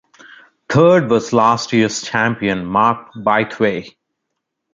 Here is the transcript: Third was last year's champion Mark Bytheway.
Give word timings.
Third 0.67 1.11
was 1.11 1.31
last 1.31 1.73
year's 1.73 2.01
champion 2.01 2.65
Mark 2.65 3.13
Bytheway. 3.13 3.95